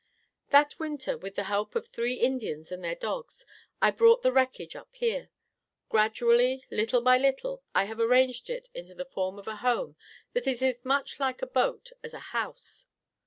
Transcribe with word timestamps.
"That 0.49 0.79
winter, 0.79 1.15
with 1.15 1.35
the 1.35 1.43
help 1.43 1.75
of 1.75 1.85
three 1.87 2.15
Indians 2.15 2.71
and 2.71 2.83
their 2.83 2.95
dogs, 2.95 3.45
I 3.83 3.91
brought 3.91 4.23
the 4.23 4.31
wreckage 4.31 4.75
up 4.75 4.89
here. 4.95 5.29
Gradually, 5.89 6.65
little 6.71 7.01
by 7.01 7.19
little, 7.19 7.61
I 7.75 7.83
have 7.83 7.99
arranged 7.99 8.49
it 8.49 8.67
into 8.73 8.95
the 8.95 9.05
form 9.05 9.37
of 9.37 9.47
a 9.47 9.57
home 9.57 9.95
that 10.33 10.47
is 10.47 10.63
as 10.63 10.83
much 10.83 11.19
like 11.19 11.43
a 11.43 11.45
boat 11.45 11.91
as 12.01 12.15
a 12.15 12.19
house. 12.33 12.87